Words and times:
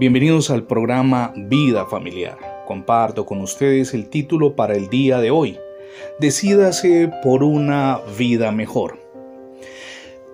Bienvenidos 0.00 0.48
al 0.48 0.62
programa 0.62 1.34
Vida 1.36 1.84
Familiar. 1.84 2.64
Comparto 2.66 3.26
con 3.26 3.42
ustedes 3.42 3.92
el 3.92 4.08
título 4.08 4.56
para 4.56 4.74
el 4.74 4.88
día 4.88 5.18
de 5.18 5.30
hoy. 5.30 5.58
Decídase 6.18 7.12
por 7.22 7.42
una 7.42 8.00
vida 8.18 8.50
mejor. 8.50 8.98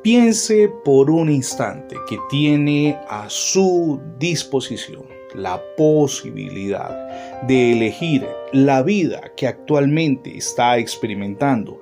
Piense 0.04 0.70
por 0.84 1.10
un 1.10 1.32
instante 1.32 1.96
que 2.08 2.16
tiene 2.30 2.96
a 3.08 3.28
su 3.28 4.00
disposición 4.20 5.02
la 5.34 5.60
posibilidad 5.76 7.42
de 7.48 7.72
elegir 7.72 8.24
la 8.52 8.84
vida 8.84 9.32
que 9.36 9.48
actualmente 9.48 10.36
está 10.36 10.78
experimentando, 10.78 11.80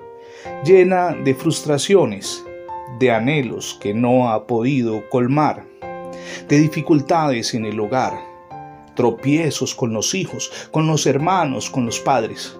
llena 0.65 1.11
de 1.23 1.35
frustraciones, 1.35 2.43
de 2.97 3.11
anhelos 3.11 3.77
que 3.79 3.93
no 3.93 4.31
ha 4.31 4.47
podido 4.47 5.07
colmar, 5.11 5.74
de 6.47 6.59
dificultades 6.59 7.53
en 7.53 7.65
el 7.65 7.79
hogar, 7.79 8.19
tropiezos 8.95 9.75
con 9.75 9.93
los 9.93 10.15
hijos, 10.15 10.69
con 10.71 10.87
los 10.87 11.05
hermanos, 11.05 11.69
con 11.69 11.85
los 11.85 11.99
padres. 11.99 12.57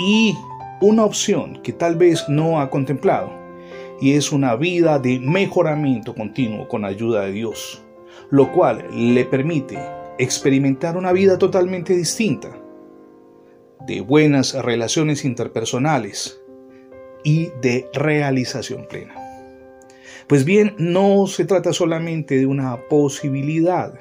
Y 0.00 0.34
una 0.80 1.04
opción 1.04 1.60
que 1.62 1.72
tal 1.72 1.96
vez 1.96 2.28
no 2.28 2.60
ha 2.60 2.70
contemplado, 2.70 3.30
y 4.00 4.14
es 4.14 4.32
una 4.32 4.56
vida 4.56 4.98
de 4.98 5.20
mejoramiento 5.20 6.14
continuo 6.14 6.66
con 6.66 6.84
ayuda 6.84 7.22
de 7.22 7.32
Dios, 7.32 7.82
lo 8.30 8.50
cual 8.50 8.86
le 8.92 9.24
permite 9.24 9.78
experimentar 10.18 10.96
una 10.96 11.12
vida 11.12 11.38
totalmente 11.38 11.94
distinta, 11.94 12.50
de 13.86 14.00
buenas 14.00 14.54
relaciones 14.54 15.24
interpersonales 15.24 16.40
y 17.24 17.50
de 17.60 17.88
realización 17.92 18.86
plena. 18.88 19.21
Pues 20.32 20.46
bien, 20.46 20.74
no 20.78 21.26
se 21.26 21.44
trata 21.44 21.74
solamente 21.74 22.38
de 22.38 22.46
una 22.46 22.88
posibilidad, 22.88 23.92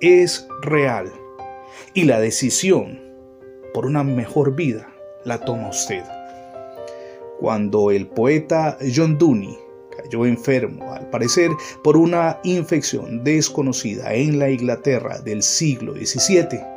es 0.00 0.48
real. 0.62 1.12
Y 1.92 2.04
la 2.04 2.20
decisión 2.20 3.02
por 3.74 3.84
una 3.84 4.02
mejor 4.02 4.56
vida 4.56 4.88
la 5.24 5.40
toma 5.40 5.68
usted. 5.68 6.02
Cuando 7.38 7.90
el 7.90 8.06
poeta 8.06 8.78
John 8.96 9.18
Dooney 9.18 9.58
cayó 9.94 10.24
enfermo, 10.24 10.90
al 10.94 11.10
parecer 11.10 11.50
por 11.82 11.98
una 11.98 12.40
infección 12.44 13.22
desconocida 13.22 14.14
en 14.14 14.38
la 14.38 14.48
Inglaterra 14.48 15.18
del 15.18 15.42
siglo 15.42 15.92
XVII, 15.92 16.73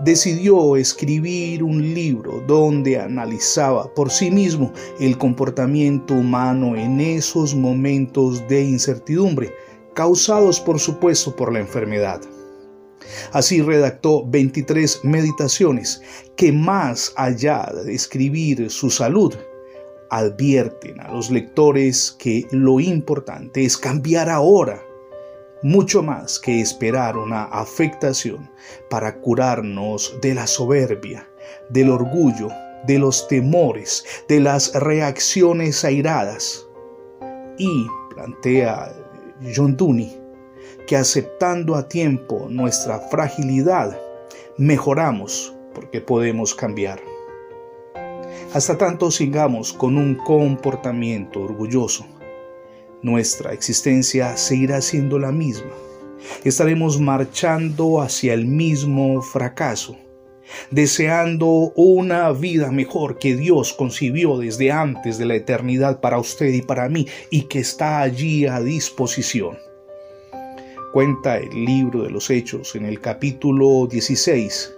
decidió 0.00 0.76
escribir 0.76 1.62
un 1.62 1.94
libro 1.94 2.42
donde 2.46 2.98
analizaba 2.98 3.92
por 3.94 4.10
sí 4.10 4.30
mismo 4.30 4.72
el 5.00 5.18
comportamiento 5.18 6.14
humano 6.14 6.76
en 6.76 7.00
esos 7.00 7.54
momentos 7.54 8.46
de 8.48 8.62
incertidumbre, 8.62 9.54
causados 9.94 10.60
por 10.60 10.78
supuesto 10.78 11.34
por 11.34 11.52
la 11.52 11.60
enfermedad. 11.60 12.20
Así 13.32 13.62
redactó 13.62 14.26
23 14.26 15.04
meditaciones 15.04 16.02
que 16.36 16.52
más 16.52 17.12
allá 17.16 17.70
de 17.74 17.84
describir 17.92 18.70
su 18.70 18.90
salud, 18.90 19.34
advierten 20.10 21.00
a 21.00 21.12
los 21.12 21.30
lectores 21.30 22.16
que 22.18 22.46
lo 22.50 22.80
importante 22.80 23.64
es 23.64 23.76
cambiar 23.76 24.30
ahora 24.30 24.82
mucho 25.62 26.02
más 26.02 26.38
que 26.38 26.60
esperar 26.60 27.16
una 27.16 27.44
afectación 27.44 28.50
para 28.90 29.20
curarnos 29.20 30.16
de 30.20 30.34
la 30.34 30.46
soberbia, 30.46 31.28
del 31.68 31.90
orgullo, 31.90 32.48
de 32.86 32.98
los 32.98 33.26
temores, 33.28 34.04
de 34.28 34.40
las 34.40 34.72
reacciones 34.74 35.84
airadas. 35.84 36.66
Y 37.58 37.86
plantea 38.14 38.92
John 39.54 39.76
Dooney 39.76 40.28
que 40.88 40.96
aceptando 40.96 41.74
a 41.74 41.86
tiempo 41.86 42.46
nuestra 42.48 42.98
fragilidad, 42.98 44.00
mejoramos 44.56 45.54
porque 45.74 46.00
podemos 46.00 46.54
cambiar. 46.54 46.98
Hasta 48.54 48.78
tanto 48.78 49.10
sigamos 49.10 49.74
con 49.74 49.98
un 49.98 50.14
comportamiento 50.14 51.42
orgulloso 51.42 52.06
nuestra 53.02 53.52
existencia 53.52 54.36
seguirá 54.36 54.80
siendo 54.80 55.18
la 55.18 55.32
misma. 55.32 55.70
Estaremos 56.44 57.00
marchando 57.00 58.00
hacia 58.00 58.34
el 58.34 58.46
mismo 58.46 59.22
fracaso, 59.22 59.96
deseando 60.70 61.72
una 61.76 62.32
vida 62.32 62.72
mejor 62.72 63.18
que 63.18 63.36
Dios 63.36 63.72
concibió 63.72 64.38
desde 64.38 64.72
antes 64.72 65.18
de 65.18 65.26
la 65.26 65.36
eternidad 65.36 66.00
para 66.00 66.18
usted 66.18 66.52
y 66.52 66.62
para 66.62 66.88
mí 66.88 67.06
y 67.30 67.42
que 67.42 67.60
está 67.60 68.00
allí 68.00 68.46
a 68.46 68.60
disposición. 68.60 69.58
Cuenta 70.92 71.36
el 71.36 71.64
libro 71.64 72.02
de 72.02 72.10
los 72.10 72.30
Hechos 72.30 72.74
en 72.74 72.84
el 72.86 73.00
capítulo 73.00 73.86
16 73.86 74.74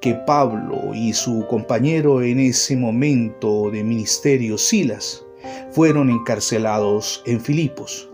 que 0.00 0.14
Pablo 0.26 0.94
y 0.94 1.14
su 1.14 1.46
compañero 1.48 2.22
en 2.22 2.38
ese 2.38 2.76
momento 2.76 3.70
de 3.70 3.82
ministerio 3.82 4.58
Silas 4.58 5.23
fueron 5.70 6.10
encarcelados 6.10 7.22
en 7.26 7.40
Filipos. 7.40 8.08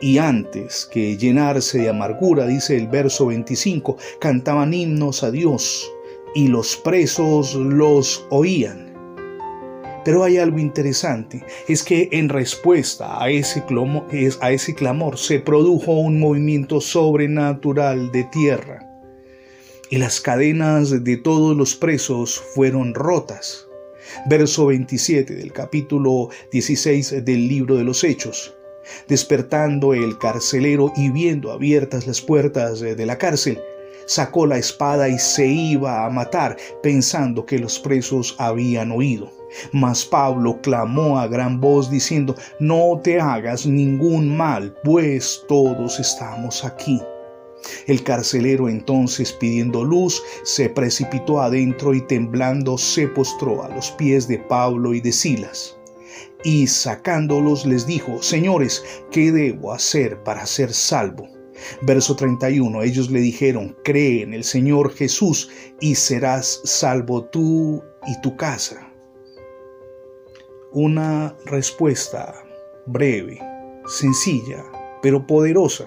Y 0.00 0.18
antes 0.18 0.88
que 0.92 1.16
llenarse 1.16 1.78
de 1.78 1.88
amargura, 1.88 2.46
dice 2.46 2.76
el 2.76 2.88
verso 2.88 3.26
25, 3.26 3.96
cantaban 4.20 4.74
himnos 4.74 5.22
a 5.22 5.30
Dios 5.30 5.88
y 6.34 6.48
los 6.48 6.76
presos 6.76 7.54
los 7.54 8.26
oían. 8.30 8.92
Pero 10.04 10.24
hay 10.24 10.38
algo 10.38 10.58
interesante, 10.58 11.44
es 11.68 11.84
que 11.84 12.08
en 12.10 12.28
respuesta 12.28 13.22
a 13.22 13.30
ese, 13.30 13.64
clamor, 13.64 14.06
a 14.40 14.50
ese 14.50 14.74
clamor 14.74 15.16
se 15.16 15.38
produjo 15.38 15.92
un 15.92 16.18
movimiento 16.18 16.80
sobrenatural 16.80 18.10
de 18.10 18.24
tierra 18.24 18.88
y 19.92 19.98
las 19.98 20.20
cadenas 20.22 21.04
de 21.04 21.16
todos 21.18 21.54
los 21.54 21.76
presos 21.76 22.40
fueron 22.54 22.94
rotas 22.94 23.68
verso 24.26 24.66
27 24.66 25.34
del 25.34 25.52
capítulo 25.52 26.28
16 26.50 27.24
del 27.24 27.48
libro 27.48 27.76
de 27.76 27.84
los 27.84 28.04
Hechos. 28.04 28.54
Despertando 29.08 29.94
el 29.94 30.18
carcelero 30.18 30.92
y 30.96 31.10
viendo 31.10 31.52
abiertas 31.52 32.06
las 32.06 32.20
puertas 32.20 32.80
de 32.80 33.06
la 33.06 33.18
cárcel, 33.18 33.60
sacó 34.06 34.46
la 34.46 34.58
espada 34.58 35.08
y 35.08 35.18
se 35.18 35.46
iba 35.46 36.04
a 36.04 36.10
matar, 36.10 36.56
pensando 36.82 37.46
que 37.46 37.58
los 37.58 37.78
presos 37.78 38.34
habían 38.38 38.92
oído. 38.92 39.30
Mas 39.72 40.04
Pablo 40.04 40.60
clamó 40.62 41.18
a 41.18 41.26
gran 41.26 41.60
voz 41.60 41.90
diciendo, 41.90 42.34
No 42.58 43.00
te 43.02 43.20
hagas 43.20 43.66
ningún 43.66 44.36
mal, 44.36 44.74
pues 44.82 45.42
todos 45.46 46.00
estamos 46.00 46.64
aquí. 46.64 47.00
El 47.86 48.02
carcelero 48.02 48.68
entonces, 48.68 49.32
pidiendo 49.32 49.84
luz, 49.84 50.22
se 50.44 50.68
precipitó 50.68 51.40
adentro 51.40 51.94
y 51.94 52.00
temblando 52.00 52.78
se 52.78 53.08
postró 53.08 53.64
a 53.64 53.68
los 53.68 53.90
pies 53.92 54.28
de 54.28 54.38
Pablo 54.38 54.94
y 54.94 55.00
de 55.00 55.12
Silas. 55.12 55.76
Y 56.44 56.66
sacándolos 56.66 57.66
les 57.66 57.86
dijo, 57.86 58.22
Señores, 58.22 58.84
¿qué 59.10 59.30
debo 59.30 59.72
hacer 59.72 60.22
para 60.24 60.44
ser 60.46 60.72
salvo? 60.72 61.28
Verso 61.82 62.16
31, 62.16 62.82
ellos 62.82 63.10
le 63.10 63.20
dijeron, 63.20 63.76
cree 63.84 64.22
en 64.22 64.34
el 64.34 64.42
Señor 64.42 64.92
Jesús 64.92 65.50
y 65.80 65.94
serás 65.94 66.60
salvo 66.64 67.24
tú 67.26 67.82
y 68.06 68.20
tu 68.20 68.36
casa. 68.36 68.88
Una 70.72 71.36
respuesta 71.44 72.34
breve, 72.86 73.38
sencilla, 73.86 74.64
pero 75.02 75.26
poderosa 75.26 75.86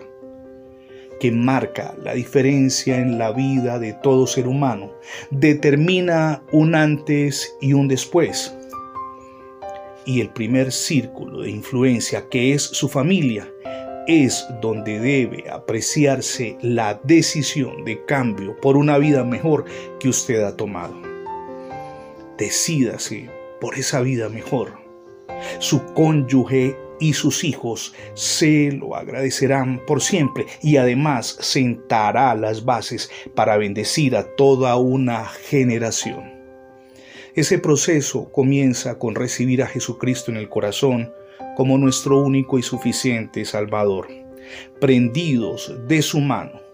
que 1.25 1.31
marca 1.31 1.95
la 2.03 2.13
diferencia 2.13 2.99
en 2.99 3.17
la 3.17 3.31
vida 3.31 3.79
de 3.79 3.93
todo 3.93 4.27
ser 4.27 4.47
humano, 4.47 4.93
determina 5.31 6.43
un 6.51 6.75
antes 6.75 7.55
y 7.61 7.73
un 7.73 7.87
después. 7.87 8.55
Y 10.05 10.21
el 10.21 10.29
primer 10.29 10.71
círculo 10.71 11.41
de 11.41 11.49
influencia, 11.49 12.29
que 12.29 12.53
es 12.53 12.61
su 12.61 12.87
familia, 12.87 13.51
es 14.05 14.45
donde 14.61 14.99
debe 14.99 15.49
apreciarse 15.49 16.59
la 16.61 17.01
decisión 17.03 17.83
de 17.85 18.05
cambio 18.05 18.55
por 18.61 18.77
una 18.77 18.99
vida 18.99 19.23
mejor 19.23 19.65
que 19.99 20.09
usted 20.09 20.43
ha 20.43 20.55
tomado. 20.55 20.93
Decídase 22.37 23.31
por 23.59 23.79
esa 23.79 24.01
vida 24.01 24.29
mejor. 24.29 24.73
Su 25.57 25.83
cónyuge 25.95 26.77
y 26.99 27.13
sus 27.13 27.43
hijos 27.43 27.93
se 28.13 28.71
lo 28.71 28.95
agradecerán 28.95 29.81
por 29.85 30.01
siempre 30.01 30.45
y 30.61 30.77
además 30.77 31.37
sentará 31.39 32.33
las 32.35 32.65
bases 32.65 33.09
para 33.33 33.57
bendecir 33.57 34.15
a 34.15 34.35
toda 34.35 34.75
una 34.75 35.25
generación. 35.25 36.33
Ese 37.35 37.59
proceso 37.59 38.31
comienza 38.31 38.97
con 38.97 39.15
recibir 39.15 39.61
a 39.61 39.67
Jesucristo 39.67 40.31
en 40.31 40.37
el 40.37 40.49
corazón 40.49 41.11
como 41.55 41.77
nuestro 41.77 42.19
único 42.19 42.57
y 42.57 42.63
suficiente 42.63 43.45
Salvador, 43.45 44.07
prendidos 44.79 45.73
de 45.87 46.01
su 46.01 46.19
mano 46.21 46.64